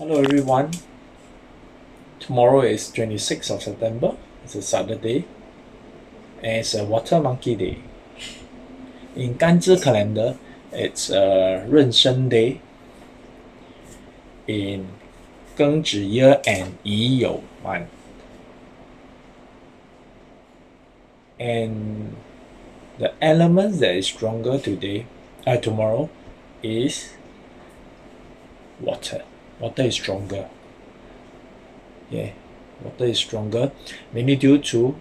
Hello 0.00 0.18
everyone. 0.18 0.70
Tomorrow 2.20 2.62
is 2.62 2.88
26th 2.88 3.54
of 3.54 3.62
September. 3.62 4.16
It's 4.42 4.54
a 4.54 4.62
Saturday. 4.62 5.26
And 6.42 6.56
it's 6.60 6.72
a 6.72 6.86
Water 6.86 7.20
Monkey 7.20 7.54
Day. 7.54 7.82
In 9.14 9.34
Ganzhi 9.34 9.76
calendar, 9.82 10.38
it's 10.72 11.10
a 11.10 11.66
Ren 11.68 11.90
Day. 12.30 12.62
In 14.46 14.88
Gengzi 15.58 16.10
year 16.10 16.40
and 16.46 16.78
Yi 16.82 17.20
You 17.20 17.44
month. 17.62 17.90
And 21.38 22.16
the 22.98 23.12
element 23.22 23.80
that 23.80 23.96
is 23.96 24.06
stronger 24.06 24.58
today, 24.58 25.04
uh, 25.46 25.58
tomorrow, 25.58 26.08
is 26.62 27.12
water. 28.80 29.24
Water 29.60 29.82
is 29.82 29.94
stronger. 29.94 30.48
Yeah, 32.10 32.32
water 32.82 33.04
is 33.04 33.18
stronger, 33.18 33.70
mainly 34.12 34.36
due 34.36 34.58
to 34.58 34.96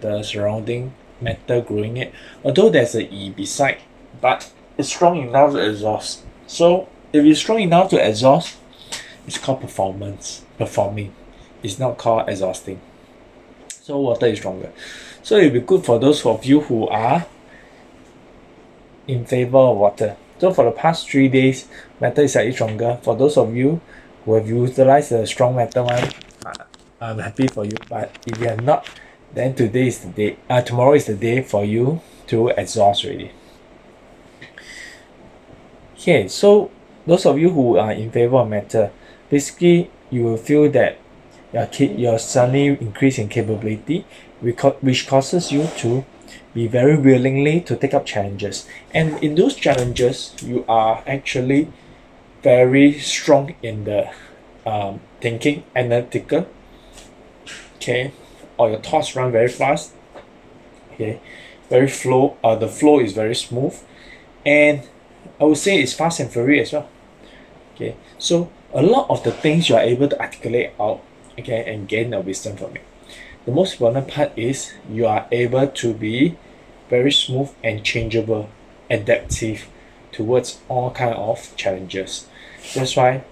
the 0.00 0.22
surrounding 0.22 0.92
metal 1.20 1.62
growing 1.62 1.96
it. 1.96 2.12
Although 2.44 2.70
there's 2.70 2.94
a 2.94 3.08
E 3.08 3.30
beside, 3.30 3.78
but 4.20 4.50
it's 4.76 4.88
strong 4.88 5.16
enough 5.28 5.52
to 5.52 5.70
exhaust. 5.70 6.24
So 6.46 6.88
if 7.12 7.24
it's 7.24 7.40
strong 7.40 7.60
enough 7.60 7.90
to 7.90 8.08
exhaust, 8.08 8.56
it's 9.26 9.38
called 9.38 9.60
performance, 9.60 10.42
performing. 10.58 11.14
It's 11.62 11.78
not 11.78 11.96
called 11.96 12.28
exhausting. 12.28 12.80
So 13.68 13.98
water 13.98 14.26
is 14.26 14.38
stronger. 14.38 14.72
So 15.22 15.38
it'll 15.38 15.50
be 15.50 15.60
good 15.60 15.84
for 15.84 15.98
those 15.98 16.26
of 16.26 16.44
you 16.44 16.60
who 16.60 16.88
are 16.88 17.26
in 19.06 19.24
favor 19.24 19.58
of 19.58 19.76
water. 19.76 20.16
So 20.38 20.52
for 20.52 20.64
the 20.64 20.72
past 20.72 21.08
three 21.08 21.28
days, 21.28 21.68
metal 22.00 22.24
is 22.24 22.32
slightly 22.32 22.52
stronger. 22.52 22.98
For 23.02 23.16
those 23.16 23.36
of 23.36 23.54
you 23.54 23.80
who 24.24 24.34
have 24.34 24.48
utilized 24.48 25.10
the 25.10 25.26
strong 25.26 25.56
metal 25.56 25.86
one, 25.86 26.10
I'm 27.00 27.18
happy 27.18 27.46
for 27.46 27.64
you. 27.64 27.76
But 27.88 28.16
if 28.26 28.38
you 28.38 28.48
have 28.48 28.62
not, 28.62 28.88
then 29.32 29.54
today 29.54 29.88
is 29.88 30.00
the 30.00 30.08
day. 30.08 30.36
Uh, 30.48 30.62
tomorrow 30.62 30.94
is 30.94 31.06
the 31.06 31.14
day 31.14 31.42
for 31.42 31.64
you 31.64 32.00
to 32.28 32.48
exhaust 32.48 33.04
already. 33.04 33.30
Okay, 35.96 36.28
so 36.28 36.70
those 37.06 37.26
of 37.26 37.38
you 37.38 37.50
who 37.50 37.78
are 37.78 37.92
in 37.92 38.10
favor 38.10 38.36
of 38.36 38.48
metal, 38.48 38.92
basically 39.30 39.90
you 40.10 40.24
will 40.24 40.36
feel 40.36 40.70
that 40.70 40.98
your 41.52 41.66
kid 41.66 41.98
your 41.98 42.18
suddenly 42.18 42.66
increase 42.66 43.18
in 43.18 43.28
capability, 43.28 44.04
which 44.40 45.06
causes 45.06 45.52
you 45.52 45.66
to 45.78 46.04
be 46.54 46.66
very 46.66 46.96
willingly 46.96 47.60
to 47.62 47.76
take 47.76 47.94
up 47.94 48.06
challenges. 48.06 48.68
And 48.92 49.22
in 49.22 49.34
those 49.34 49.54
challenges, 49.54 50.34
you 50.42 50.64
are 50.68 51.02
actually 51.06 51.72
very 52.42 52.98
strong 53.00 53.54
in 53.62 53.84
the 53.84 54.10
um, 54.66 55.00
thinking, 55.20 55.64
analytical. 55.74 56.46
Okay, 57.76 58.12
or 58.56 58.70
your 58.70 58.80
thoughts 58.80 59.16
run 59.16 59.32
very 59.32 59.48
fast. 59.48 59.92
Okay, 60.92 61.20
very 61.68 61.88
flow. 61.88 62.36
Uh, 62.42 62.54
the 62.54 62.68
flow 62.68 63.00
is 63.00 63.12
very 63.12 63.34
smooth, 63.34 63.76
and 64.46 64.88
I 65.40 65.44
would 65.44 65.58
say 65.58 65.82
it's 65.82 65.92
fast 65.92 66.20
and 66.20 66.30
furious 66.30 66.68
as 66.68 66.72
well. 66.72 66.88
Okay, 67.74 67.96
so 68.18 68.50
a 68.72 68.82
lot 68.82 69.10
of 69.10 69.24
the 69.24 69.32
things 69.32 69.68
you 69.68 69.76
are 69.76 69.82
able 69.82 70.08
to 70.08 70.20
articulate 70.20 70.70
out. 70.78 71.02
Okay, 71.38 71.64
and 71.72 71.88
gain 71.88 72.10
the 72.10 72.20
wisdom 72.20 72.56
from 72.56 72.76
it. 72.76 72.82
The 73.44 73.52
most 73.52 73.74
important 73.74 74.08
part 74.08 74.32
is 74.36 74.72
you 74.90 75.06
are 75.06 75.26
able 75.30 75.66
to 75.66 75.92
be 75.92 76.36
very 76.88 77.12
smooth 77.12 77.50
and 77.62 77.84
changeable, 77.84 78.48
adaptive 78.90 79.68
towards 80.12 80.60
all 80.68 80.90
kind 80.90 81.14
of 81.14 81.54
challenges. 81.56 82.26
That's 82.74 82.96
why 82.96 83.24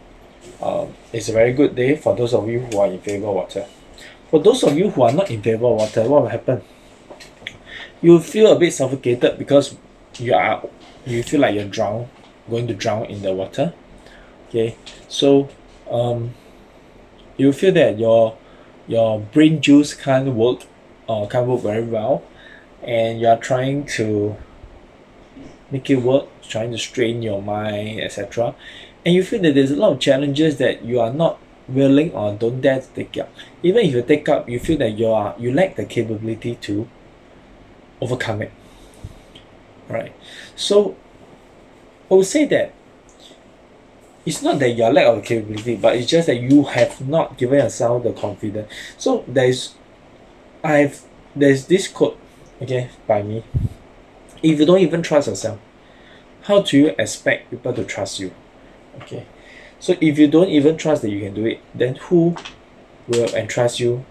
um, 0.60 0.94
it's 1.12 1.28
a 1.28 1.32
very 1.32 1.52
good 1.52 1.74
day 1.74 1.96
for 1.96 2.14
those 2.14 2.34
of 2.34 2.48
you 2.48 2.60
who 2.60 2.78
are 2.78 2.88
in 2.88 3.00
favor 3.00 3.26
of 3.26 3.34
water. 3.34 3.66
For 4.30 4.40
those 4.40 4.62
of 4.64 4.76
you 4.76 4.90
who 4.90 5.02
are 5.02 5.12
not 5.12 5.30
in 5.30 5.42
favor 5.42 5.66
of 5.66 5.76
water, 5.76 6.02
what 6.02 6.22
will 6.22 6.28
happen? 6.28 6.62
You 8.02 8.18
feel 8.20 8.52
a 8.52 8.58
bit 8.58 8.72
suffocated 8.72 9.38
because 9.38 9.76
you 10.18 10.34
are 10.34 10.62
you 11.06 11.22
feel 11.22 11.40
like 11.40 11.54
you're 11.54 11.64
drown, 11.64 12.08
going 12.48 12.66
to 12.66 12.74
drown 12.74 13.06
in 13.06 13.22
the 13.22 13.32
water. 13.32 13.72
Okay, 14.48 14.76
so 15.08 15.48
um, 15.90 16.34
you 17.36 17.52
feel 17.52 17.72
that 17.72 17.98
your 17.98 18.36
your 18.86 19.20
brain 19.20 19.60
juice 19.60 19.94
can't 19.94 20.28
work 20.34 20.60
or 21.06 21.28
can't 21.28 21.46
work 21.46 21.62
very 21.62 21.84
well 21.84 22.22
and 22.82 23.20
you 23.20 23.28
are 23.28 23.38
trying 23.38 23.86
to 23.86 24.36
make 25.70 25.88
it 25.88 25.96
work, 25.96 26.26
trying 26.42 26.70
to 26.72 26.78
strain 26.78 27.22
your 27.22 27.40
mind, 27.40 28.00
etc. 28.00 28.54
And 29.04 29.14
you 29.14 29.22
feel 29.22 29.40
that 29.42 29.54
there's 29.54 29.70
a 29.70 29.76
lot 29.76 29.92
of 29.92 30.00
challenges 30.00 30.58
that 30.58 30.84
you 30.84 31.00
are 31.00 31.12
not 31.12 31.38
willing 31.68 32.12
or 32.12 32.34
don't 32.34 32.60
dare 32.60 32.80
to 32.80 32.86
take 32.88 33.16
up. 33.18 33.32
Even 33.62 33.86
if 33.86 33.94
you 33.94 34.02
take 34.02 34.28
up, 34.28 34.48
you 34.48 34.58
feel 34.58 34.78
that 34.78 34.98
you 34.98 35.08
are 35.08 35.34
you 35.38 35.52
lack 35.52 35.76
the 35.76 35.84
capability 35.84 36.56
to 36.56 36.88
overcome 38.00 38.42
it. 38.42 38.52
Right. 39.88 40.14
So 40.56 40.96
I 42.10 42.14
would 42.14 42.26
say 42.26 42.44
that 42.46 42.72
it's 44.24 44.42
not 44.42 44.58
that 44.60 44.70
you 44.70 44.84
are 44.84 44.92
lack 44.92 45.06
of 45.06 45.24
capability, 45.24 45.76
but 45.76 45.96
it's 45.96 46.08
just 46.08 46.26
that 46.28 46.36
you 46.36 46.64
have 46.64 47.06
not 47.06 47.36
given 47.36 47.58
yourself 47.58 48.04
the 48.04 48.12
confidence. 48.12 48.72
So 48.96 49.24
there's 49.26 49.74
I've 50.62 51.02
there's 51.34 51.66
this 51.66 51.88
quote 51.88 52.18
okay 52.60 52.90
by 53.06 53.22
me. 53.22 53.44
If 54.42 54.60
you 54.60 54.66
don't 54.66 54.80
even 54.80 55.02
trust 55.02 55.28
yourself 55.28 55.58
how 56.42 56.60
do 56.62 56.76
you 56.76 56.94
expect 56.98 57.50
people 57.50 57.72
to 57.72 57.84
trust 57.84 58.18
you? 58.18 58.32
Okay. 59.02 59.26
So 59.78 59.96
if 60.00 60.18
you 60.18 60.28
don't 60.28 60.48
even 60.48 60.76
trust 60.76 61.02
that 61.02 61.10
you 61.10 61.20
can 61.20 61.34
do 61.34 61.46
it 61.46 61.60
then 61.74 61.96
who 61.96 62.36
will 63.08 63.34
entrust 63.34 63.80
you 63.80 64.04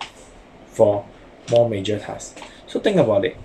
for 0.68 1.06
more 1.50 1.70
major 1.70 2.00
tasks? 2.00 2.42
So 2.68 2.80
think 2.80 2.98
about 2.98 3.26
it. 3.26 3.38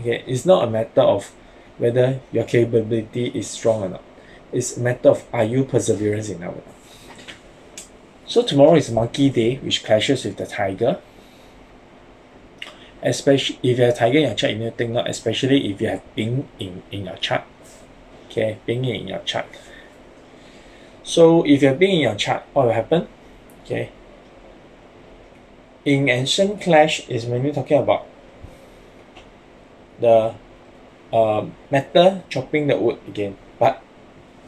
Okay 0.00 0.22
it's 0.26 0.44
not 0.44 0.64
a 0.64 0.70
matter 0.70 1.02
of 1.02 1.32
whether 1.78 2.20
your 2.30 2.44
capability 2.44 3.28
is 3.28 3.48
strong 3.48 3.82
or 3.84 3.88
not 3.88 4.02
it's 4.52 4.76
a 4.76 4.80
matter 4.80 5.10
of 5.10 5.24
are 5.32 5.44
you 5.44 5.64
perseverance 5.64 6.28
enough 6.28 6.54
so 8.26 8.42
tomorrow 8.42 8.74
is 8.74 8.90
monkey 8.90 9.30
day 9.30 9.56
which 9.56 9.84
clashes 9.84 10.24
with 10.24 10.36
the 10.36 10.46
tiger 10.46 11.00
especially 13.02 13.58
if 13.62 13.78
you 13.78 13.84
have 13.84 13.96
tiger 13.96 14.18
in 14.18 14.24
your 14.24 14.34
chart, 14.34 14.52
you 14.52 14.58
need 14.58 14.70
to 14.70 14.76
think 14.76 14.90
not 14.90 15.08
especially 15.08 15.70
if 15.70 15.80
you 15.80 15.88
have 15.88 16.02
Bing 16.14 16.48
in, 16.58 16.82
in 16.90 17.06
your 17.06 17.16
chart. 17.16 17.44
Okay, 18.26 18.58
Bing 18.66 18.84
in 18.84 19.08
your 19.08 19.20
chart. 19.20 19.46
So 21.02 21.44
if 21.44 21.62
you 21.62 21.68
have 21.68 21.78
Bing 21.78 21.96
in 21.96 22.00
your 22.00 22.14
chart, 22.14 22.44
what 22.52 22.66
will 22.66 22.72
happen? 22.72 23.08
Okay. 23.64 23.90
In 25.84 26.08
ancient 26.08 26.60
clash 26.60 27.08
is 27.08 27.26
mainly 27.26 27.52
talking 27.52 27.78
about 27.78 28.06
the 29.98 30.34
uh, 31.12 31.46
metal 31.70 32.24
chopping 32.28 32.66
the 32.66 32.76
wood 32.76 32.98
again. 33.08 33.36
But 33.58 33.82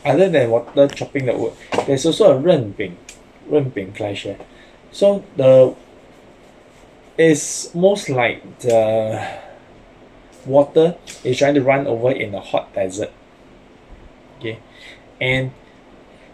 other 0.04 0.28
than 0.28 0.50
water 0.50 0.88
chopping 0.88 1.26
the 1.26 1.36
wood, 1.36 1.52
there's 1.86 2.04
also 2.06 2.32
a 2.32 2.38
Ren 2.38 2.72
Bing, 2.72 2.96
Ren 3.46 3.92
clash 3.92 4.24
here. 4.24 4.38
So 4.90 5.24
the 5.36 5.74
it's 7.18 7.74
most 7.74 8.08
like 8.08 8.60
the 8.60 9.38
water 10.46 10.96
is 11.24 11.38
trying 11.38 11.54
to 11.54 11.62
run 11.62 11.86
over 11.86 12.10
in 12.10 12.34
a 12.34 12.40
hot 12.40 12.72
desert. 12.74 13.12
Okay. 14.38 14.58
And 15.20 15.52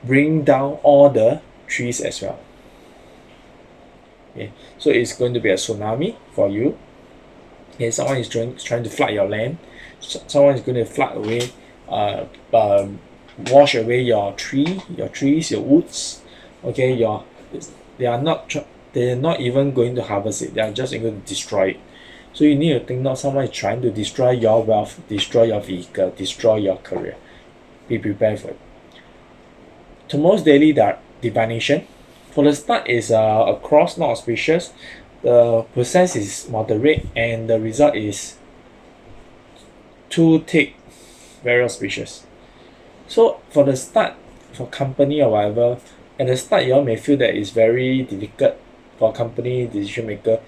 bring 0.02 0.44
down 0.44 0.78
all 0.82 1.10
the 1.10 1.42
trees 1.66 2.00
as 2.00 2.22
well. 2.22 2.38
Okay. 4.34 4.52
So 4.78 4.90
it's 4.90 5.12
going 5.12 5.34
to 5.34 5.40
be 5.40 5.50
a 5.50 5.54
tsunami 5.54 6.16
for 6.32 6.48
you. 6.48 6.78
Okay. 7.74 7.90
Someone 7.90 8.18
is 8.18 8.28
trying, 8.28 8.56
trying 8.56 8.84
to 8.84 8.90
flood 8.90 9.12
your 9.12 9.28
land. 9.28 9.58
So, 10.00 10.22
someone 10.26 10.54
is 10.54 10.60
going 10.62 10.76
to 10.76 10.84
flood 10.84 11.16
away 11.16 11.50
uh, 11.88 12.24
uh, 12.52 12.88
wash 13.50 13.74
away 13.74 14.00
your 14.00 14.32
tree 14.34 14.80
your 14.96 15.08
trees 15.08 15.50
your 15.50 15.60
woods 15.60 16.22
okay 16.64 16.92
your 16.92 17.24
they 17.98 18.06
are 18.06 18.20
not 18.20 18.48
they're 18.92 19.16
not 19.16 19.40
even 19.40 19.72
going 19.72 19.94
to 19.94 20.02
harvest 20.02 20.42
it, 20.42 20.54
they 20.54 20.60
are 20.60 20.72
just 20.72 20.92
going 20.92 21.22
to 21.22 21.28
destroy 21.28 21.68
it. 21.70 21.80
So 22.32 22.44
you 22.44 22.56
need 22.56 22.72
to 22.72 22.80
think 22.80 23.00
not 23.00 23.18
someone 23.18 23.44
is 23.44 23.50
trying 23.50 23.82
to 23.82 23.90
destroy 23.90 24.30
your 24.30 24.62
wealth, 24.62 25.00
destroy 25.08 25.44
your 25.44 25.60
vehicle, 25.60 26.10
destroy 26.16 26.56
your 26.56 26.76
career. 26.76 27.16
Be 27.88 27.98
prepared 27.98 28.40
for 28.40 28.48
it. 28.48 28.58
Tomorrow's 30.08 30.42
daily 30.42 30.72
that 30.72 31.00
divination. 31.20 31.86
For 32.30 32.44
the 32.44 32.54
start 32.54 32.88
is 32.88 33.10
uh, 33.10 33.44
across 33.48 33.98
not 33.98 34.10
auspicious. 34.10 34.72
The 35.22 35.64
process 35.74 36.14
is 36.14 36.48
moderate 36.48 37.06
and 37.16 37.50
the 37.50 37.58
result 37.58 37.96
is 37.96 38.36
too 40.08 40.40
thick, 40.40 40.74
very 41.42 41.64
auspicious. 41.64 42.24
So 43.08 43.40
for 43.50 43.64
the 43.64 43.76
start, 43.76 44.14
for 44.52 44.66
company 44.68 45.22
or 45.22 45.32
whatever, 45.32 45.78
at 46.18 46.26
the 46.26 46.36
start 46.36 46.66
you 46.66 46.74
all 46.74 46.84
may 46.84 46.96
feel 46.96 47.16
that 47.18 47.34
it's 47.34 47.50
very 47.50 48.02
difficult 48.02 48.56
for 48.98 49.12
company 49.12 49.66
decision 49.66 50.06
maker, 50.06 50.40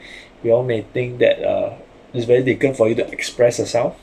we 0.42 0.50
all 0.50 0.62
may 0.62 0.82
think 0.82 1.18
that 1.18 1.42
uh, 1.42 1.76
it's 2.12 2.26
very 2.26 2.42
difficult 2.42 2.76
for 2.76 2.88
you 2.88 2.94
to 2.96 3.10
express 3.10 3.58
yourself. 3.58 3.98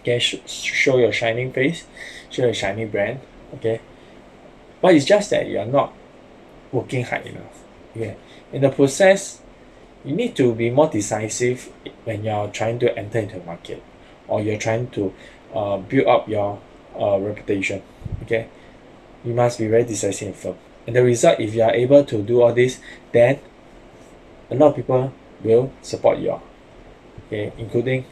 Okay, 0.00 0.18
sh- 0.18 0.40
show 0.46 0.98
your 0.98 1.12
shining 1.12 1.52
face, 1.52 1.84
show 2.30 2.44
your 2.44 2.54
shiny 2.54 2.84
brand. 2.84 3.20
Okay, 3.54 3.80
but 4.80 4.94
it's 4.94 5.04
just 5.04 5.30
that 5.30 5.46
you 5.46 5.58
are 5.58 5.66
not 5.66 5.92
working 6.72 7.04
hard 7.04 7.26
enough. 7.26 7.64
Okay. 7.96 8.16
In 8.52 8.62
the 8.62 8.70
process, 8.70 9.40
you 10.04 10.14
need 10.14 10.36
to 10.36 10.54
be 10.54 10.70
more 10.70 10.88
decisive 10.88 11.72
when 12.04 12.24
you're 12.24 12.48
trying 12.48 12.78
to 12.80 12.98
enter 12.98 13.18
into 13.18 13.40
a 13.40 13.44
market 13.44 13.82
or 14.28 14.40
you're 14.40 14.58
trying 14.58 14.88
to 14.90 15.12
uh, 15.54 15.76
build 15.76 16.06
up 16.06 16.28
your 16.28 16.60
uh, 16.98 17.18
reputation. 17.18 17.82
Okay. 18.22 18.48
You 19.24 19.34
must 19.34 19.58
be 19.58 19.66
very 19.68 19.84
decisive 19.84 20.28
and 20.28 20.36
firm. 20.36 20.56
And 20.86 20.96
the 20.96 21.04
result, 21.04 21.40
if 21.40 21.54
you 21.54 21.62
are 21.62 21.74
able 21.74 22.04
to 22.04 22.22
do 22.22 22.42
all 22.42 22.52
this, 22.52 22.80
then 23.12 23.38
a 24.50 24.54
lot 24.54 24.70
of 24.70 24.76
people 24.76 25.12
will 25.42 25.72
support 25.82 26.18
you. 26.18 26.40
Okay, 27.26 27.52
including 27.58 28.06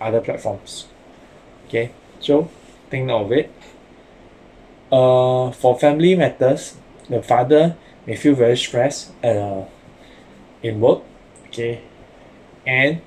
other 0.00 0.20
platforms. 0.20 0.88
Okay, 1.66 1.92
so 2.20 2.50
think 2.90 3.10
of 3.10 3.32
it. 3.32 3.50
Uh, 4.90 5.50
for 5.52 5.78
family 5.78 6.14
matters, 6.14 6.76
the 7.08 7.22
father 7.22 7.76
may 8.06 8.16
feel 8.16 8.34
very 8.34 8.56
stressed 8.56 9.12
and 9.22 9.38
uh, 9.38 9.64
in 10.62 10.80
work. 10.80 11.02
Okay, 11.46 11.80
and 12.66 13.00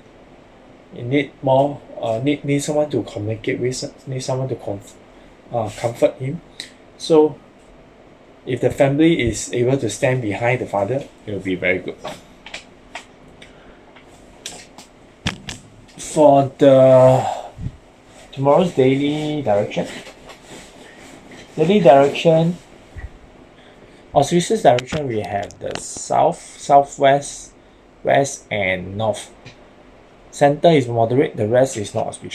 you 0.96 1.04
need 1.04 1.32
more 1.42 1.80
uh, 2.00 2.18
need 2.22 2.44
need 2.44 2.60
someone 2.60 2.90
to 2.90 3.02
communicate 3.02 3.60
with, 3.60 4.08
need 4.08 4.20
someone 4.20 4.48
to 4.48 4.54
comf- 4.56 4.94
uh, 5.52 5.70
comfort 5.78 6.14
him. 6.16 6.40
So 6.98 7.38
if 8.46 8.60
the 8.60 8.70
family 8.70 9.28
is 9.28 9.52
able 9.52 9.76
to 9.78 9.90
stand 9.90 10.22
behind 10.22 10.60
the 10.60 10.66
father, 10.66 11.04
it 11.26 11.32
will 11.32 11.40
be 11.40 11.54
very 11.54 11.78
good. 11.78 11.96
For 15.98 16.52
the 16.58 17.26
tomorrow's 18.32 18.72
daily 18.72 19.42
direction, 19.42 19.86
daily 21.56 21.80
direction, 21.80 22.56
auspicious 24.14 24.62
direction 24.62 25.08
we 25.08 25.20
have 25.20 25.58
the 25.58 25.78
south, 25.78 26.40
southwest, 26.58 27.52
west, 28.02 28.44
and 28.50 28.96
north. 28.96 29.30
Center 30.36 30.68
is 30.68 30.86
moderate, 30.86 31.34
the 31.34 31.48
rest 31.48 31.78
is 31.78 31.94
not 31.94 32.08
auspicious. 32.08 32.34